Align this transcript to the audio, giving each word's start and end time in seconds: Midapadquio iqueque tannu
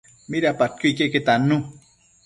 Midapadquio 0.29 0.87
iqueque 0.91 1.21
tannu 1.27 1.57